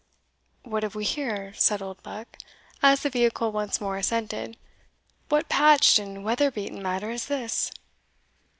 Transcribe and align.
"What 0.63 0.81
have 0.81 0.95
we 0.95 1.03
here?" 1.05 1.53
said 1.53 1.79
Oldbuck, 1.79 2.35
as 2.81 3.03
the 3.03 3.09
vehicle 3.11 3.51
once 3.51 3.79
more 3.79 3.97
ascended 3.97 4.57
"what 5.29 5.47
patched 5.47 5.99
and 5.99 6.23
weather 6.23 6.49
beaten 6.49 6.81
matter 6.81 7.11
is 7.11 7.27
this?" 7.27 7.71